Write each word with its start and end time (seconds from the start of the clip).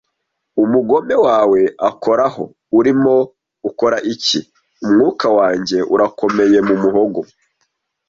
Umugome 0.63 1.15
wawe 1.25 1.61
akoraho! 1.89 2.43
urimo 2.79 3.15
ukora 3.69 3.97
iki? 4.13 4.39
umwuka 4.83 5.27
wanjye 5.37 5.77
urakomeye 5.93 6.57
mu 6.67 6.75
muhogo, 6.81 7.19